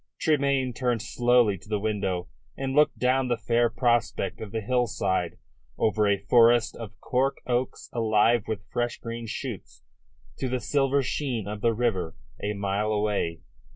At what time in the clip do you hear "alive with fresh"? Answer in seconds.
7.93-8.97